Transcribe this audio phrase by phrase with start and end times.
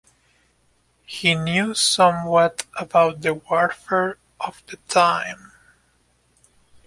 [1.05, 5.51] He knew somewhat about the warfare of the time.